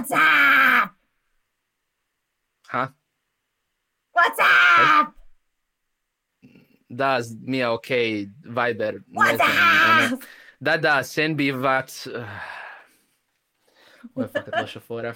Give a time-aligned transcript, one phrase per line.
[0.00, 0.90] What's up?
[2.68, 2.94] Ha?
[4.12, 5.12] What's up?
[6.88, 7.88] Da, Mija, ok,
[8.44, 10.06] Viber, ne What's znam.
[10.06, 10.22] ono- up?
[10.60, 12.06] Da, da, Senbi, vac...
[14.14, 15.14] Ovo je fakat loša fora.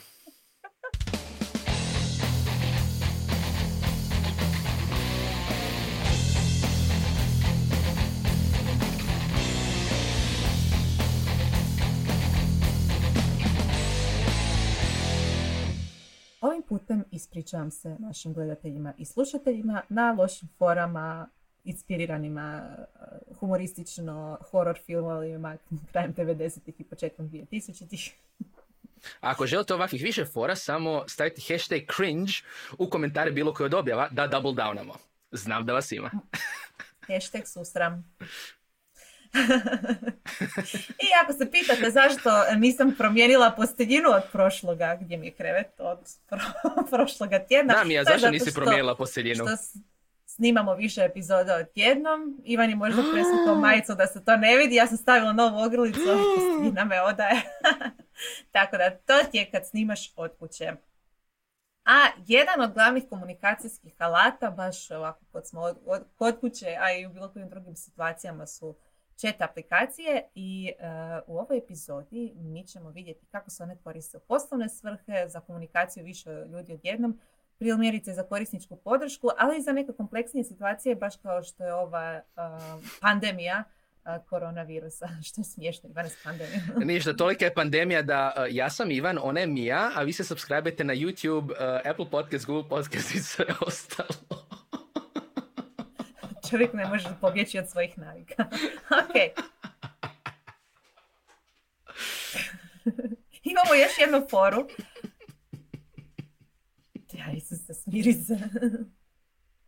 [17.25, 21.29] Ispričavam se našim gledateljima i slušateljima na lošim forama,
[21.65, 25.57] inspiriranima uh, humoristično horror filmovima
[25.93, 28.15] krajem 90-ih i početkom 2000-ih.
[29.21, 32.33] Ako želite ovakvih više fora, samo stavite hashtag cringe
[32.79, 34.95] u komentare bilo koje od objava da double downamo.
[35.33, 36.11] Znam da vas ima.
[37.09, 38.05] Hashtag susram.
[40.99, 45.99] I ako se pitate zašto nisam promijenila posteljinu od prošloga, gdje mi je krevet od
[46.29, 47.75] pro- prošloga tjedna.
[47.75, 49.45] Da, Mija, to je zašto nisi promijenila posteljinu?
[49.45, 49.57] što
[50.27, 52.41] snimamo više epizoda od tjednom.
[52.45, 54.75] Ivan je možda preslikao majicu da se to ne vidi.
[54.75, 56.01] Ja sam stavila novu ogrlicu,
[56.37, 57.43] posteljina me odaje.
[58.53, 60.73] Tako da, to ti je kad snimaš od kuće.
[61.87, 61.95] A
[62.27, 67.07] jedan od glavnih komunikacijskih alata, baš ovako kod smo od, od- kod kuće, a i
[67.07, 68.75] u bilo kojim drugim situacijama su
[69.17, 70.85] chat aplikacije i e,
[71.27, 76.05] u ovoj epizodi mi ćemo vidjeti kako se one koriste u poslovne svrhe, za komunikaciju
[76.05, 77.21] više ljudi odjednom,
[77.59, 82.13] primjerice za korisničku podršku, ali i za neke kompleksnije situacije, baš kao što je ova
[82.13, 82.23] e,
[83.01, 83.65] pandemija
[84.05, 86.63] e, koronavirusa, što je smiješno, Ivane, s pandemijom.
[86.93, 90.25] Ništa, tolika je pandemija da uh, ja sam Ivan, ona je Mija, a vi se
[90.25, 94.09] subscribe na YouTube, uh, Apple Podcast, Google Podcast i sve ostalo.
[96.51, 98.45] Čovjek ne može pobjeći od svojih navika.
[99.01, 99.15] ok.
[103.43, 104.69] Imamo još jednu foru.
[107.13, 108.39] Ja, Isuse, smiri se.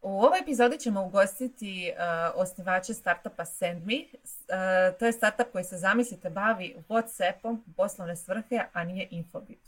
[0.03, 3.95] U ovoj epizodi ćemo ugostiti uh, osnivače startupa SendMe.
[3.95, 9.61] Uh, to je startup koji se, zamislite, bavi Whatsappom u poslovne svrhe, a nije Infobit.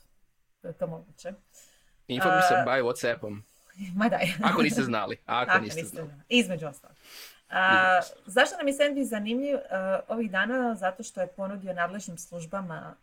[0.63, 1.33] To je to moguće.
[2.07, 3.43] Info mi se bavi Whatsappom.
[3.95, 4.29] Ma daj.
[4.53, 5.17] Ako niste znali.
[5.27, 6.09] Ako, Ako niste znali.
[6.09, 6.23] znali.
[6.29, 6.97] Između ostalog.
[7.51, 9.57] A, zašto nam je Sandvi zanimljiv
[10.09, 10.75] ovih dana?
[10.75, 12.95] Zato što je ponudio nadležnim službama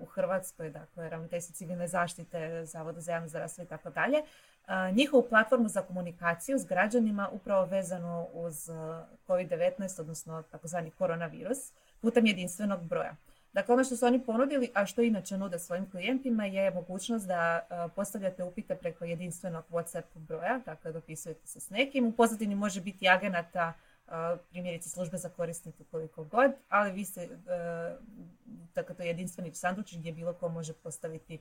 [0.00, 4.22] u Hrvatskoj, dakle Ravnateljstvo civilne zaštite, Zavodu za javno zdravstvo i tako dalje,
[4.92, 11.58] njihovu platformu za komunikaciju s građanima upravo vezanu uz a, COVID-19, odnosno takozvani koronavirus,
[12.00, 13.16] putem jedinstvenog broja.
[13.52, 17.66] Dakle, ono što su oni ponudili, a što inače nude svojim klijentima, je mogućnost da
[17.70, 22.06] a, postavljate upite preko jedinstvenog WhatsApp broja, dakle dopisujete se s nekim.
[22.06, 23.72] U pozadini može biti agenata,
[24.06, 27.96] a, primjerice službe za korisnike koliko god, ali vi ste, a,
[28.74, 31.38] dakle to je jedinstveni sandučić gdje bilo ko može postaviti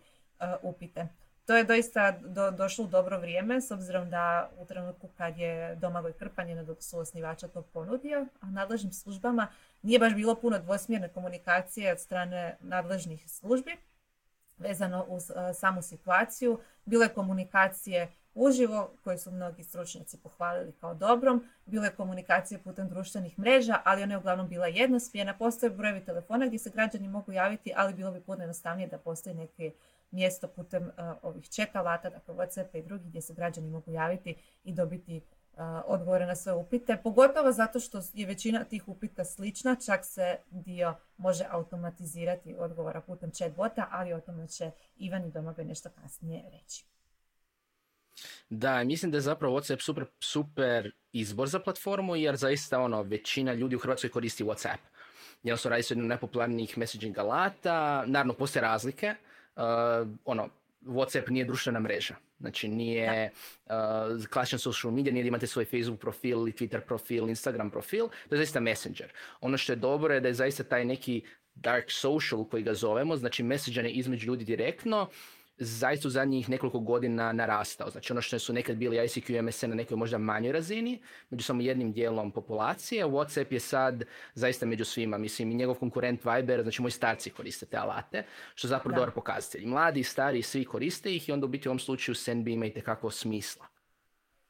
[0.61, 1.07] upite.
[1.49, 5.75] To je doista do, došlo u dobro vrijeme, s obzirom da u trenutku kad je
[5.75, 9.47] Domagoj Krpan, jedan od suosnivača to ponudio, a nadležnim službama
[9.81, 13.77] nije baš bilo puno dvosmjerne komunikacije od strane nadležnih službi
[14.57, 16.59] vezano uz e, samu situaciju.
[16.85, 22.89] Bilo je komunikacije uživo koje su mnogi stručnjaci pohvalili kao dobrom, bilo je komunikacije putem
[22.89, 25.37] društvenih mreža, ali ona je uglavnom bila jednosmjerna.
[25.37, 29.35] Postoje brojevi telefona gdje se građani mogu javiti, ali bilo bi puno jednostavnije da postoji
[29.35, 29.71] neke
[30.11, 34.35] mjesto putem e, ovih chat alata, dakle WhatsApp i drugih gdje se građani mogu javiti
[34.63, 35.21] i dobiti e,
[35.85, 40.95] odgovore na sve upite, pogotovo zato što je većina tih upita slična, čak se dio
[41.17, 46.85] može automatizirati odgovora putem chatbota, ali o tome će Ivan i Domagoj nešto kasnije reći.
[48.49, 53.53] Da, mislim da je zapravo WhatsApp super, super izbor za platformu, jer zaista ono, većina
[53.53, 54.77] ljudi u Hrvatskoj koristi WhatsApp.
[55.43, 59.15] Jednostavno radi se jednom najpopularnijih messaging alata, naravno postoje razlike,
[59.59, 60.49] uh, ono,
[60.81, 62.15] WhatsApp nije društvena mreža.
[62.39, 63.31] Znači nije
[63.65, 63.71] uh,
[64.25, 68.35] klasičan social media, nije da imate svoj Facebook profil ili Twitter profil, Instagram profil, to
[68.35, 69.13] je zaista messenger.
[69.41, 71.21] Ono što je dobro je da je zaista taj neki
[71.55, 75.09] dark social koji ga zovemo, znači messenger između ljudi direktno,
[75.59, 77.89] zaista u zadnjih nekoliko godina narastao.
[77.89, 81.43] Znači ono što su nekad bili ICQ i MSN na nekoj možda manjoj razini, među
[81.43, 85.17] samo jednim dijelom populacije, WhatsApp je sad zaista među svima.
[85.17, 88.23] Mislim i njegov konkurent Viber, znači moji starci koriste te alate,
[88.55, 88.95] što je zapravo Da.
[88.95, 89.63] dobar pokazatelj.
[89.63, 92.47] I Mladi i stari svi koriste ih i onda u biti u ovom slučaju SendB
[92.47, 93.65] ima itekako smisla.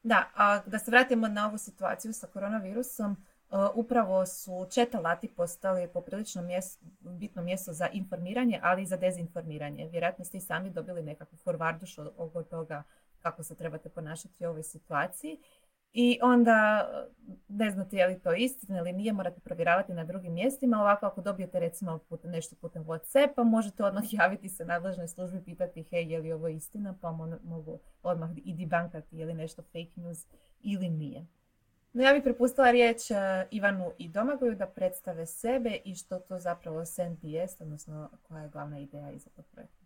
[0.02, 3.16] Da, a da se vratimo na ovu situaciju sa koronavirusom,
[3.74, 9.88] upravo su chat alati postali poprilično mjes- bitno mjesto za informiranje, ali i za dezinformiranje.
[9.88, 12.82] Vjerojatno ste i sami dobili nekakvu forvarduš oko toga
[13.22, 15.38] kako se trebate ponašati u ovoj situaciji.
[15.92, 16.88] i onda
[17.48, 20.80] ne znate je li to istina ili nije, morate provjeravati na drugim mjestima.
[20.80, 25.44] Ovako ako dobijete recimo putem, nešto putem Whatsappa, možete odmah javiti se nadležnoj službi i
[25.44, 27.12] pitati hej, je li ovo istina, pa
[27.44, 30.26] mogu odmah i debankati je li nešto fake news
[30.62, 31.26] ili nije.
[31.92, 33.14] No ja bih prepustila riječ e,
[33.50, 38.48] Ivanu i Domagoju da predstave sebe i što to zapravo SNP jest, odnosno koja je
[38.48, 39.84] glavna ideja iza tog projekta.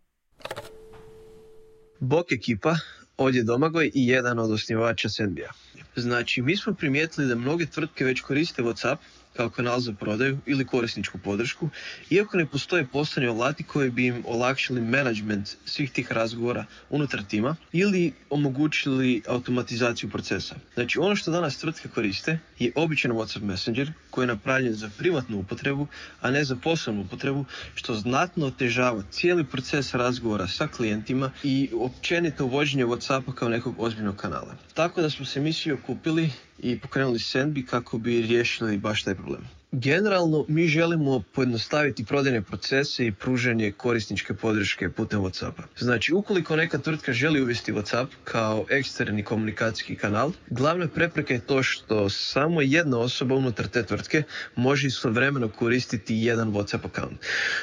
[1.99, 2.75] Bok ekipa,
[3.17, 5.51] ovdje Domagoj i jedan od osnivača Sendbija.
[5.95, 8.97] Znači, mi smo primijetili da mnoge tvrtke već koriste WhatsApp
[9.37, 11.69] kao kanal za prodaju ili korisničku podršku,
[12.09, 17.55] iako ne postoje poslovni alati koji bi im olakšali management svih tih razgovora unutar tima
[17.71, 20.55] ili omogućili automatizaciju procesa.
[20.73, 25.39] Znači ono što danas tvrtke koriste je običan WhatsApp Messenger koji je napravljen za privatnu
[25.39, 25.87] upotrebu,
[26.21, 27.45] a ne za poslovnu upotrebu,
[27.75, 34.15] što znatno otežava cijeli proces razgovora sa klijentima i općenito uvođenje WhatsAppa kao nekog ozbiljnog
[34.15, 34.55] kanala.
[34.73, 36.29] Tako da smo se mi svi okupili
[36.59, 39.41] i pokrenuli Sendbi kako bi riješili baš taj problem.
[39.77, 45.61] Generalno, mi želimo pojednostaviti prodajne procese i pružanje korisničke podrške putem WhatsAppa.
[45.77, 51.63] Znači, ukoliko neka tvrtka želi uvesti WhatsApp kao eksterni komunikacijski kanal, glavna prepreka je to
[51.63, 54.23] što samo jedna osoba unutar te tvrtke
[54.55, 57.17] može istovremeno koristiti jedan WhatsApp account,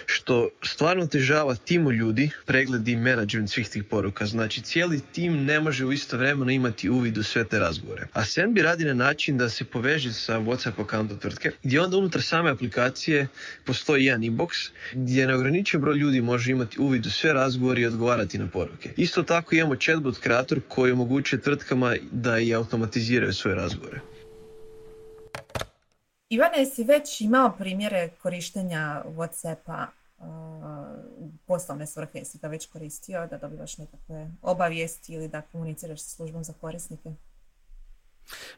[0.07, 4.27] što stvarno težava timu ljudi, pregled i menadžment svih tih poruka.
[4.27, 8.07] Znači, cijeli tim ne može u istovremeno imati uvid u sve te razgovore.
[8.13, 12.23] A Sendbi radi na način da se poveže sa WhatsApp accountom tvrtke, gdje onda unutar
[12.23, 13.29] same aplikacije
[13.65, 18.39] postoji jedan inbox gdje neograničen broj ljudi može imati uvid u sve razgovore i odgovarati
[18.39, 18.93] na poruke.
[18.97, 24.01] Isto tako imamo chatbot kreator koji omogućuje tvrtkama da i automatiziraju svoje razgovore.
[26.29, 29.87] Ivane, si već imao primjere korištenja Whatsappa
[31.19, 36.09] u poslovne svrhe, jesi ga već koristio da dobivaš nekakve obavijesti ili da komuniciraš sa
[36.09, 37.11] službom za korisnike?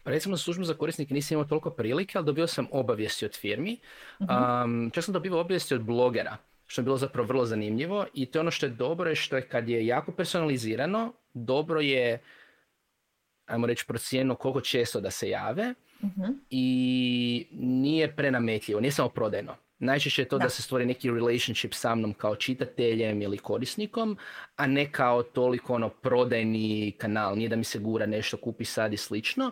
[0.03, 3.79] Pa recimo službu za korisnike nisam imao toliko prilike, ali dobio sam obavijesti od firmi.
[4.19, 6.37] Um, čak sam dobio obavijesti od blogera,
[6.67, 9.37] što je bilo zapravo vrlo zanimljivo i to je ono što je dobro je što
[9.37, 12.23] je kad je jako personalizirano, dobro je
[13.47, 16.11] ajmo reći procijenjeno koliko često da se jave uh
[16.51, 19.57] i nije prenametljivo, nije samo prodajno.
[19.79, 20.45] Najčešće je to da.
[20.45, 24.19] da se stvori neki relationship sa mnom kao čitateljem ili korisnikom,
[24.57, 28.93] a ne kao toliko ono prodajni kanal, nije da mi se gura nešto, kupi sad
[28.93, 29.51] i slično.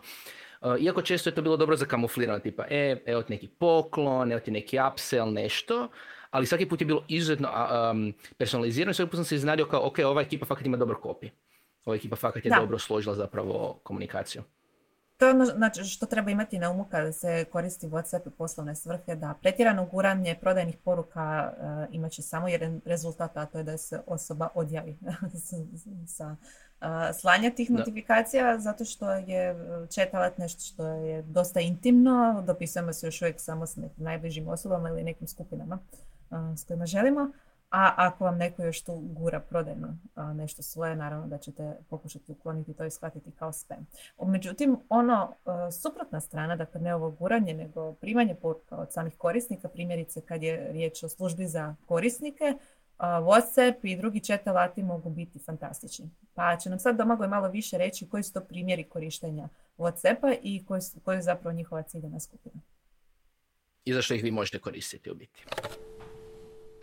[0.60, 4.32] Uh, iako često je to bilo dobro za kamuflirano, tipa, e, evo ti neki poklon,
[4.32, 5.88] evo ti neki upsell, nešto,
[6.30, 7.48] ali svaki put je bilo izuzetno
[7.90, 10.96] um, personalizirano i svaki put sam se iznadio kao, ok, ova ekipa fakat ima dobar
[10.96, 11.30] kopi.
[11.84, 14.42] Ova ekipa fakat je dobro složila zapravo komunikaciju.
[15.22, 18.76] To je ono znači, što treba imati na umu kada se koristi WhatsApp i poslovne
[18.76, 23.64] svrhe, da pretjerano guranje prodajnih poruka uh, imat će samo jedan rezultat, a to je
[23.64, 24.98] da se osoba odjavi
[26.16, 26.36] sa
[26.80, 26.86] uh,
[27.20, 29.56] slanja tih notifikacija, zato što je
[29.88, 34.48] chat alat nešto što je dosta intimno, dopisujemo se još uvijek samo s nekim najbližim
[34.48, 35.78] osobama ili nekim skupinama
[36.56, 37.30] s kojima želimo.
[37.72, 39.96] A ako vam neko još tu gura prodajno
[40.34, 43.86] nešto svoje, naravno da ćete pokušati ukloniti to i shvatiti kao spam.
[44.26, 45.34] Međutim, ono
[45.82, 50.72] suprotna strana, dakle ne ovo guranje, nego primanje poruka od samih korisnika, primjerice kad je
[50.72, 52.54] riječ o službi za korisnike,
[52.98, 56.10] WhatsApp i drugi chat alati mogu biti fantastični.
[56.34, 59.48] Pa će nam sad Domagoj malo više reći koji su to primjeri korištenja
[59.78, 62.60] WhatsAppa i koji, koji je zapravo njihova ciljena skupina.
[63.84, 65.44] I zašto ih vi možete koristiti u biti.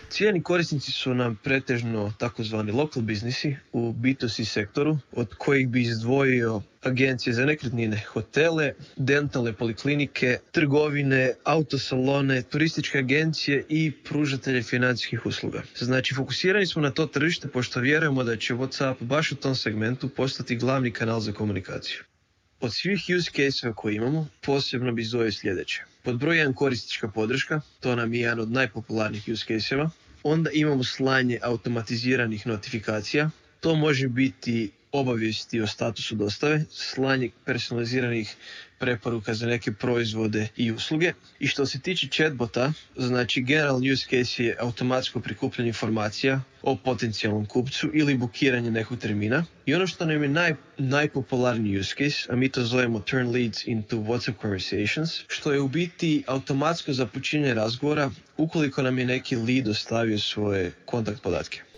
[0.10, 6.62] Cijeni korisnici su nam pretežno takozvani local biznisi u B2C sektoru, od kojih bi izdvojio
[6.82, 15.64] agencije za nekretnine, hotele, dentalne poliklinike, trgovine, autosalone, turističke agencije i pružatelje financijskih usluga.
[15.78, 20.10] Znači, fokusirani smo na to tržište pošto vjerujemo da će WhatsApp baš u tom segmentu
[20.10, 22.00] postati glavni kanal za komunikaciju.
[22.60, 25.84] Od svih use case koje imamo, posebno bi izdvojio sljedeće.
[26.04, 29.76] Pod broj 1 korisnička podrška, to nam je jedan od najpopularnijih use case
[30.24, 33.30] Onda imamo slanje automatiziranih notifikacija.
[33.60, 38.36] To može biti obavijesti o statusu dostave, slanje personaliziranih
[38.80, 41.14] preporuka za neke proizvode i usluge.
[41.40, 47.46] I što se tiče chatbota, znači general use case je automatsko prikupljanje informacija o potencijalnom
[47.46, 49.46] kupcu ili bukiranje nekog termina.
[49.66, 53.68] I ono što nam je naj, najpopularniji use case, a mi to zovemo turn leads
[53.68, 59.68] into WhatsApp conversations, što je u biti automatsko započinjanje razgovora ukoliko nam je neki lead
[59.68, 61.69] ostavio svoje kontakt podatke.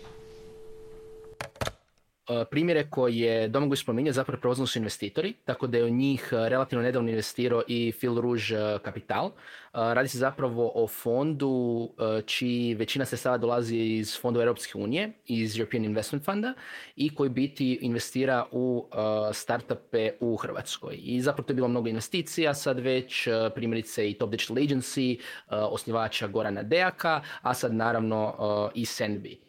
[2.50, 7.10] Primjere koje Domagoj spominje zapravo prepoznali su investitori, tako da je u njih relativno nedavno
[7.10, 9.30] investirao i Phil Rouge Capital.
[9.72, 11.88] Radi se zapravo o fondu
[12.26, 16.54] čiji većina sredstava dolazi iz fondova Europske unije, iz European Investment Funda
[16.96, 18.88] i koji biti investira u
[19.32, 20.98] startupe u Hrvatskoj.
[21.02, 26.26] I zapravo to je bilo mnogo investicija, sad već primjerice i Top Digital Agency, osnivača
[26.26, 28.34] Gorana Dejaka, a sad naravno
[28.74, 29.40] i Senbi.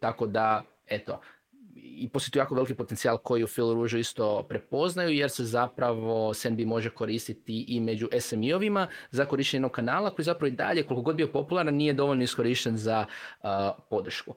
[0.00, 1.20] tako da, eto,
[1.96, 6.60] i postoji jako veliki potencijal koji u Phil Rouge isto prepoznaju jer se zapravo SNB
[6.60, 11.16] može koristiti i među SMI-ovima za korištenje jednog kanala koji zapravo i dalje koliko god
[11.16, 13.06] bio popularan nije dovoljno iskorišten za
[13.90, 14.34] podršku.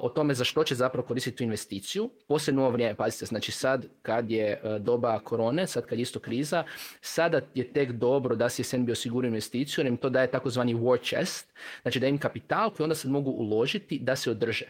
[0.00, 3.86] o tome za što će zapravo koristiti tu investiciju, posebno ovo vrijeme, pazite, znači sad
[4.02, 6.64] kad je doba korone, sad kad je isto kriza,
[7.00, 10.98] sada je tek dobro da si SNB osigura investiciju jer im to daje takozvani war
[11.02, 11.52] chest,
[11.82, 14.66] znači da im kapital koji onda se mogu uložiti da se održe.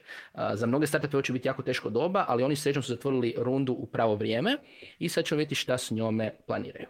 [0.54, 3.86] za mnoge startupe će biti jako teško doba, ali oni srećom su zatvorili rundu u
[3.86, 4.56] pravo vrijeme
[4.98, 6.86] i sad ćemo vidjeti šta s njome planiraju.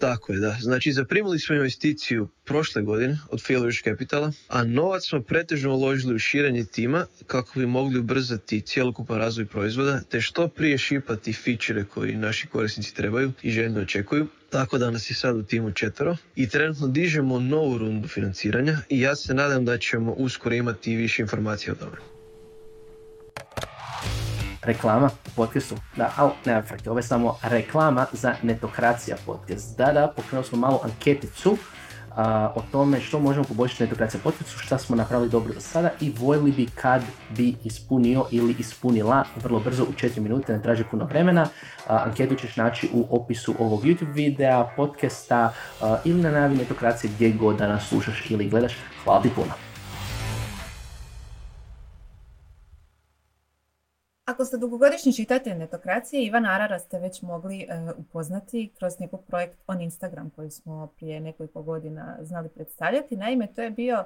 [0.00, 0.56] Tako je, da.
[0.60, 6.18] Znači, zaprimili smo investiciju prošle godine od Failurish Capitala, a novac smo pretežno uložili u
[6.18, 12.16] širenje tima kako bi mogli ubrzati cjelokupan razvoj proizvoda, te što prije šipati feature koji
[12.16, 14.26] naši korisnici trebaju i željno očekuju.
[14.50, 19.00] Tako da nas je sad u timu četvero i trenutno dižemo novu rundu financiranja i
[19.00, 22.19] ja se nadam da ćemo uskoro imati više informacija o tome
[24.62, 25.74] reklama u podcastu.
[25.96, 29.78] Da, ali nema frke, ovo je samo reklama za Netokracija podcast.
[29.78, 31.56] Da, da, pokrenuli smo malo anketicu
[32.54, 36.52] o tome što možemo poboljšati Netokracija podcastu, šta smo napravili dobro do sada i voljeli
[36.52, 37.02] bi kad
[37.36, 41.48] bi ispunio ili ispunila vrlo brzo u 4 minute, ne traži puno vremena.
[41.86, 45.52] anketu ćeš naći u opisu ovog YouTube videa, podcasta
[46.04, 48.72] ili na najavi Netokracije gdje god da nas slušaš ili gledaš.
[49.04, 49.69] Hvala ti puno.
[54.40, 57.66] Ako ste dugogodišnji čitatelj netokracije, Ivan Arara ste već mogli e,
[57.96, 63.16] upoznati kroz njegov projekt On Instagram koji smo prije nekoliko godina znali predstavljati.
[63.16, 64.04] Naime, to je bio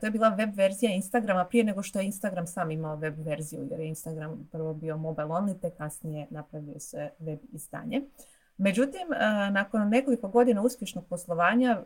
[0.00, 3.68] to je bila web verzija Instagrama prije nego što je Instagram sam imao web verziju,
[3.70, 8.02] jer je Instagram prvo bio mobile only, te kasnije napravio se web izdanje.
[8.58, 11.84] Međutim, e, nakon nekoliko godina uspješnog poslovanja, e,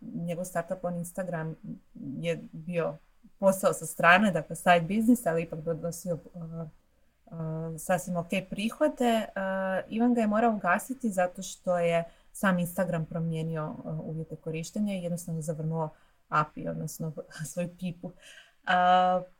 [0.00, 1.56] njegov startup on Instagram
[1.94, 2.98] je bio
[3.38, 9.26] posao sa strane, dakle side business, ali ipak donosio uh, uh, sasvim ok prihode.
[9.26, 15.02] Uh, Ivan ga je morao ugasiti zato što je sam Instagram promijenio uvjete korištenja i
[15.02, 15.88] jednostavno zavrnuo
[16.28, 17.12] API, odnosno
[17.52, 18.12] svoju pipu.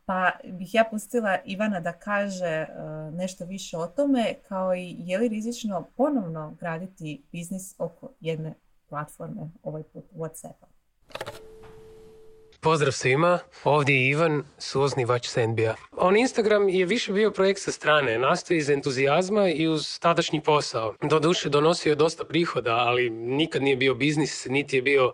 [0.05, 2.67] Pa bih ja pustila Ivana da kaže
[3.13, 8.53] nešto više o tome, kao i je li rizično ponovno graditi biznis oko jedne
[8.89, 10.67] platforme, ovaj put Whatsappa.
[12.59, 15.75] Pozdrav svima, ovdje je Ivan, suosnivač Sendbija.
[15.91, 20.95] On Instagram je više bio projekt sa strane, nastoji iz entuzijazma i uz tadašnji posao.
[21.01, 25.11] Doduše donosio je dosta prihoda, ali nikad nije bio biznis, niti je bio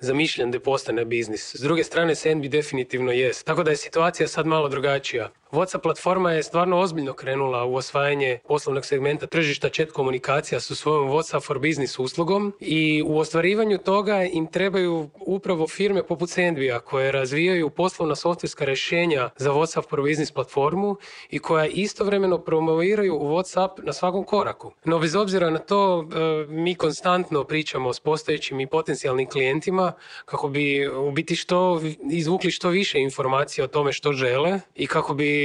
[0.00, 1.54] zamišljen da postane biznis.
[1.54, 3.46] S druge strane, Sendbi definitivno jest.
[3.46, 5.30] Tako da je situacija sad malo drugačija.
[5.54, 11.08] WhatsApp platforma je stvarno ozbiljno krenula u osvajanje poslovnog segmenta tržišta chat komunikacija sa svojom
[11.08, 17.12] WhatsApp for Business uslugom i u ostvarivanju toga im trebaju upravo firme poput Sendvija koje
[17.12, 20.96] razvijaju poslovna softverska rješenja za WhatsApp for Business platformu
[21.30, 24.72] i koja istovremeno promoviraju WhatsApp na svakom koraku.
[24.84, 29.92] No bez obzira na to e, mi konstantno pričamo s postojećim i potencijalnim klijentima
[30.24, 31.80] kako bi u biti što
[32.10, 35.43] izvukli što više informacija o tome što žele i kako bi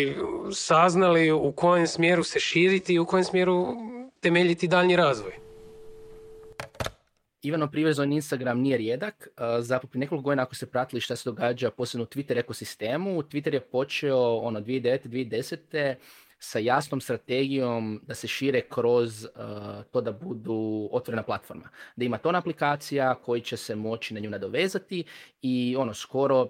[0.54, 3.68] saznali u kojem smjeru se širiti i u kojem smjeru
[4.20, 5.32] temeljiti daljnji razvoj.
[7.42, 9.28] Ivano privezan Instagram nije rijedak.
[9.60, 13.54] Zapravo prije nekoliko godina ako se pratili šta se događa posebno u Twitter ekosistemu, Twitter
[13.54, 15.08] je počeo ono 2009.
[15.08, 15.96] 2010
[16.42, 19.28] sa jasnom strategijom da se šire kroz
[19.92, 21.70] to da budu otvorena platforma.
[21.96, 25.04] Da ima tona aplikacija koji će se moći na nju nadovezati
[25.42, 26.48] i ono skoro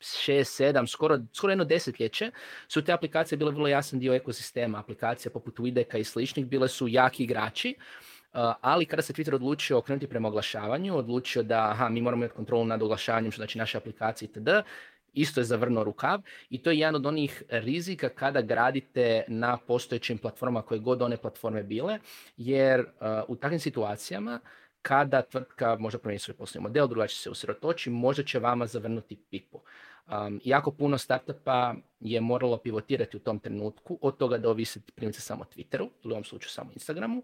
[0.00, 2.30] šest, sedam, skoro, skoro jedno desetljeće
[2.68, 4.78] su te aplikacije bile vrlo jasan dio ekosistema.
[4.78, 7.74] Aplikacija poput Wideka i sličnih bile su jaki igrači,
[8.60, 12.64] ali kada se Twitter odlučio okrenuti prema oglašavanju, odlučio da aha, mi moramo imati kontrolu
[12.64, 14.48] nad oglašavanjem, što znači naše aplikacije itd.,
[15.12, 20.18] isto je zavrnuo rukav i to je jedan od onih rizika kada gradite na postojećim
[20.18, 21.98] platformama koje god one platforme bile,
[22.36, 22.86] jer
[23.28, 24.40] u takvim situacijama
[24.82, 29.60] kada tvrtka može promijeniti svoj poslovni model, drugačije se usredotoči, možda će vama zavrnuti pipu.
[30.08, 35.20] Um, jako puno startupa je moralo pivotirati u tom trenutku, od toga da ovisi primjerice
[35.20, 37.22] samo Twitteru, ili u ovom slučaju samo Instagramu.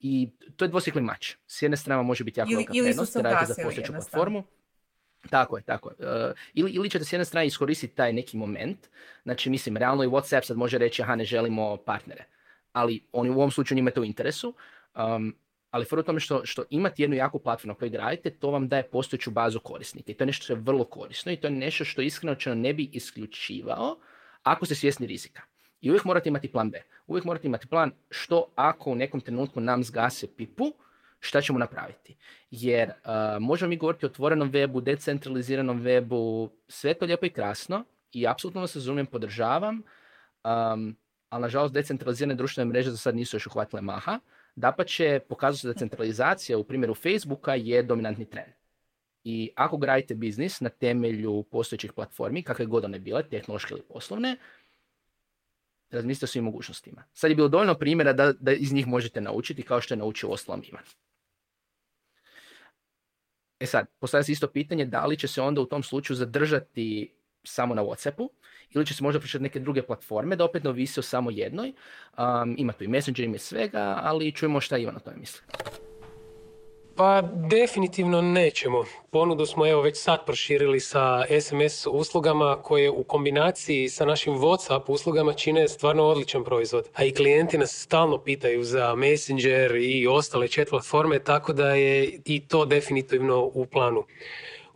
[0.00, 1.34] I to je dvosjekli mač.
[1.46, 4.44] S jedne strane može biti jako velika prednost, radite za postojeću platformu.
[5.30, 6.06] Tako je, tako je.
[6.08, 8.78] E, ili, ili ćete s jedne strane iskoristiti taj neki moment,
[9.22, 12.24] znači mislim, realno i Whatsapp sad može reći, aha, ne želimo partnere,
[12.72, 14.54] ali oni u ovom slučaju njima je to u interesu,
[14.94, 15.36] um,
[15.72, 18.68] ali fora u tome što, što imate jednu jaku platformu na kojoj gradite, to vam
[18.68, 21.50] daje postojeću bazu korisnika i to je nešto što je vrlo korisno i to je
[21.50, 23.96] nešto što iskreno ne bi isključivao
[24.42, 25.42] ako ste svjesni rizika.
[25.80, 26.82] I uvijek morate imati plan B.
[27.06, 30.72] Uvijek morate imati plan što ako u nekom trenutku nam zgase pipu,
[31.20, 32.16] šta ćemo napraviti.
[32.50, 37.84] Jer uh, možemo mi govoriti o otvorenom webu, decentraliziranom webu, sve to lijepo i krasno
[38.12, 39.76] i apsolutno vas razumijem, podržavam,
[40.44, 40.96] um,
[41.28, 44.18] ali nažalost decentralizirane društvene mreže za sad nisu još uhvatile maha.
[44.54, 48.52] Dapače, pokazuje se da centralizacija u primjeru Facebooka je dominantni trend.
[49.24, 54.36] I ako gradite biznis na temelju postojećih platformi, kakve god one bile, tehnološke ili poslovne,
[55.90, 57.04] razmislite o svim mogućnostima.
[57.12, 60.28] Sad je bilo dovoljno primjera da, da iz njih možete naučiti kao što je naučio
[60.28, 60.84] ostalom Ivan.
[63.60, 67.12] E sad, postavlja se isto pitanje da li će se onda u tom slučaju zadržati
[67.44, 68.28] samo na Whatsappu
[68.74, 71.72] ili će se možda pričati neke druge platforme da opet ne ovisi o samo jednoj.
[72.18, 75.42] Um, ima tu i Messenger, ima svega, ali čujemo šta Ivan o tome misli.
[76.96, 78.84] Pa definitivno nećemo.
[79.10, 84.82] Ponudu smo evo već sad proširili sa SMS uslugama koje u kombinaciji sa našim WhatsApp
[84.86, 86.88] uslugama čine stvarno odličan proizvod.
[86.94, 92.20] A i klijenti nas stalno pitaju za Messenger i ostale chat platforme, tako da je
[92.24, 94.04] i to definitivno u planu.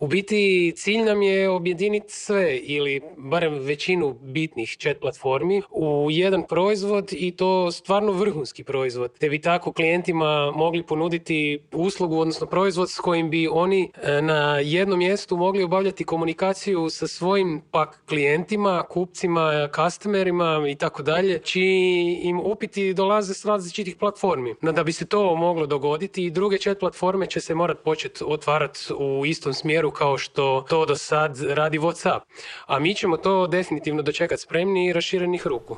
[0.01, 6.43] U biti cilj nam je objediniti sve ili barem većinu bitnih chat platformi u jedan
[6.43, 9.19] proizvod i to stvarno vrhunski proizvod.
[9.19, 14.59] Te bi tako klijentima mogli ponuditi uslugu, odnosno proizvod s kojim bi oni e, na
[14.59, 22.19] jednom mjestu mogli obavljati komunikaciju sa svojim pak klijentima, kupcima, customerima i tako dalje, čiji
[22.23, 24.55] im upiti dolaze s različitih platformi.
[24.61, 28.25] No, da bi se to moglo dogoditi i druge chat platforme će se morati početi
[28.27, 32.21] otvarati u istom smjeru kao što to do sad radi WhatsApp.
[32.67, 35.77] A mi ćemo to definitivno dočekati spremni i raširenih ruku.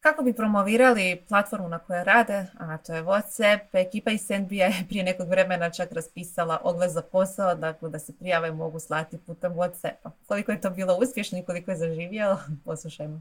[0.00, 4.84] Kako bi promovirali platformu na kojoj rade, a to je WhatsApp, ekipa iz NBA je
[4.88, 9.52] prije nekog vremena čak raspisala oglas za posao, dakle da se prijave mogu slati putem
[9.52, 10.10] WhatsAppa.
[10.26, 13.20] Koliko je to bilo uspješno i koliko je zaživjelo, poslušajmo.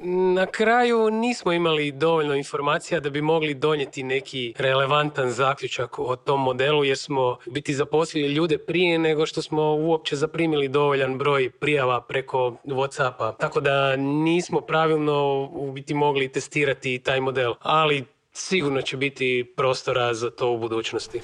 [0.00, 6.42] Na kraju nismo imali dovoljno informacija da bi mogli donijeti neki relevantan zaključak o tom
[6.42, 12.00] modelu jer smo biti zaposlili ljude prije nego što smo uopće zaprimili dovoljan broj prijava
[12.00, 13.36] preko Whatsappa.
[13.36, 20.14] Tako da nismo pravilno u biti mogli testirati taj model, ali sigurno će biti prostora
[20.14, 21.20] za to u budućnosti.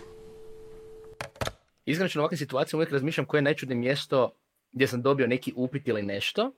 [1.84, 4.30] Iskreno u ovakvim situacijama uvijek razmišljam koje je najčudnije mjesto
[4.72, 6.52] gdje sam dobio neki upit ili nešto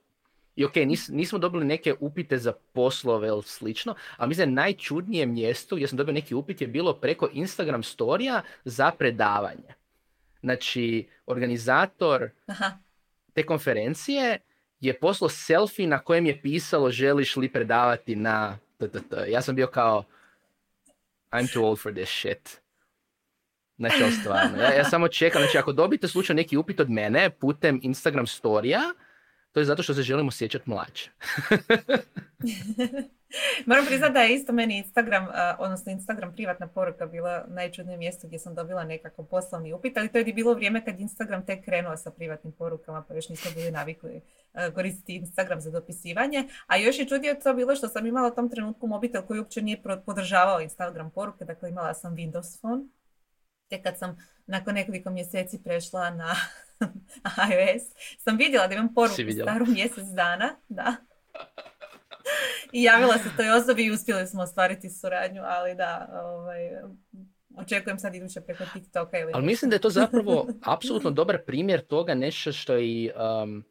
[0.56, 5.76] i ok, nis, nismo dobili neke upite za poslove ili slično, ali mislim najčudnije mjesto
[5.76, 9.74] gdje sam dobio neki upit je bilo preko Instagram storija za predavanje.
[10.40, 12.30] Znači, organizator
[13.34, 14.38] te konferencije
[14.80, 19.14] je poslao selfie na kojem je pisalo želiš li predavati na TTT.
[19.28, 20.04] Ja sam bio kao
[21.30, 22.60] I'm too old for this shit.
[23.76, 24.62] Znači, stvarno.
[24.62, 28.80] Ja, ja samo čekam, znači ako dobite slučaj neki upit od mene putem Instagram storija,
[29.54, 31.10] to je zato što se želimo sjećati mlađe.
[33.66, 35.26] Moram priznati da je isto meni Instagram,
[35.58, 40.18] odnosno Instagram privatna poruka bila najčudnije mjesto gdje sam dobila nekako poslovni upit, ali to
[40.18, 44.20] je bilo vrijeme kad Instagram tek krenuo sa privatnim porukama, pa još nismo bili navikli
[44.74, 46.48] koristiti Instagram za dopisivanje.
[46.66, 49.62] A još je čudnije to bilo što sam imala u tom trenutku mobitel koji uopće
[49.62, 52.84] nije podržavao Instagram poruke, dakle imala sam Windows phone.
[53.68, 56.34] Tek kad sam nakon nekoliko mjeseci prešla na
[57.50, 57.82] iOS,
[58.18, 60.96] sam vidjela da imam poruku staru mjesec dana, da.
[62.72, 66.70] I javila se toj osobi i uspjeli smo ostvariti suradnju, ali da, ovaj,
[67.56, 71.80] očekujem sad iduće preko TikToka ili Ali mislim da je to zapravo apsolutno dobar primjer
[71.80, 73.10] toga nešto što i
[73.42, 73.64] um,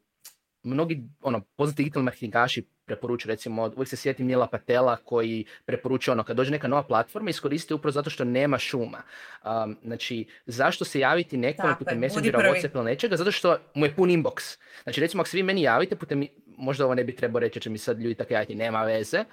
[0.63, 6.23] mnogi ono, poznati digitalni marketingaši preporučuju, recimo, uvijek se sjetim Nila Patela koji preporučuje ono,
[6.23, 9.02] kad dođe neka nova platforma, iskoristite upravo zato što nema šuma.
[9.45, 13.17] Um, znači, zašto se javiti nekome putem Messengera, Whatsapp ili nečega?
[13.17, 14.58] Zato što mu je pun inbox.
[14.84, 17.69] Znači, recimo, ako se vi meni javite putem, možda ovo ne bi trebao reći, će
[17.69, 19.23] mi sad ljudi tako javiti, nema veze.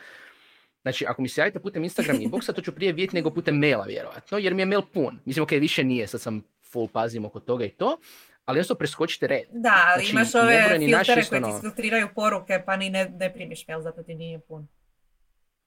[0.83, 3.85] Znači, ako mi se javite putem Instagram inboxa, to ću prije vidjeti nego putem maila,
[3.85, 5.19] vjerojatno, jer mi je mail pun.
[5.25, 7.99] Mislim, ok, više nije, sad sam full pazim oko toga i to,
[8.51, 9.45] ali jednostavno preskočite red.
[9.51, 13.81] Da, znači, imaš ove filtere koje ti filtriraju poruke, pa ni ne, ne primiš mail,
[13.81, 14.69] zato ti nije pun.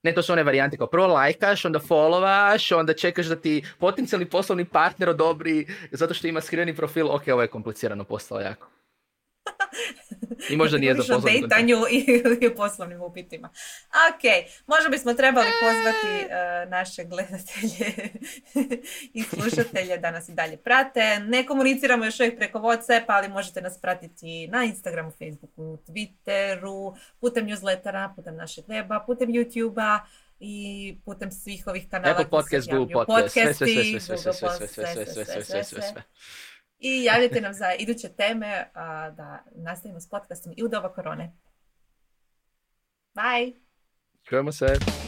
[0.02, 4.26] Ne, to su one varijante kao prvo lajkaš, onda followaš, onda čekaš da ti potencijalni
[4.26, 7.10] poslovni partner odobri zato što ima skriveni profil.
[7.10, 8.68] Ok, ovo je komplicirano postalo jako.
[10.50, 13.48] I možda nije za poslovni dejtanju i, u poslovnim upitima.
[13.88, 16.26] Ok, možda bismo trebali pozvati
[16.70, 17.92] naše gledatelje
[19.14, 21.20] i slušatelje da nas i dalje prate.
[21.20, 27.46] Ne komuniciramo još uvijek preko WhatsApp, ali možete nas pratiti na Instagramu, Facebooku, Twitteru, putem
[27.46, 29.98] newslettera, putem našeg weba, putem YouTubea
[30.40, 32.12] i putem svih ovih kanala.
[32.12, 33.62] Apple podcast, Google podcast,
[36.86, 41.32] i javite nam za iduće teme a, da nastavimo s podcastom i u doba korone.
[43.14, 43.54] Bye!
[44.22, 45.03] Čujemo se!